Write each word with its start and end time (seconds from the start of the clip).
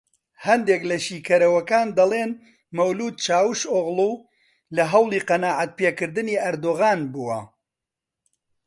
هەندێک 0.45 0.81
لە 0.91 0.97
شیکەرەوەکان 1.05 1.87
دەڵێن 1.97 2.31
مەولود 2.77 3.15
چاوشئۆغڵو 3.25 4.13
لە 4.75 4.83
هەوڵی 4.91 5.25
قەناعەتپێکردنی 5.29 6.39
ئەردۆغان 6.43 6.99
بووە 7.13 7.39